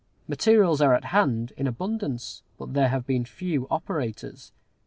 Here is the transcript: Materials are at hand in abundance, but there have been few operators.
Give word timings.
Materials 0.27 0.81
are 0.81 0.95
at 0.95 1.03
hand 1.13 1.53
in 1.57 1.67
abundance, 1.67 2.41
but 2.57 2.73
there 2.73 2.87
have 2.87 3.05
been 3.05 3.23
few 3.23 3.67
operators. 3.69 4.51